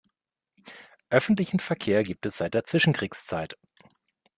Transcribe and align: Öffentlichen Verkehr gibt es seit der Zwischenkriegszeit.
Öffentlichen 1.11 1.59
Verkehr 1.59 2.01
gibt 2.01 2.25
es 2.25 2.37
seit 2.37 2.55
der 2.55 2.63
Zwischenkriegszeit. 2.63 3.55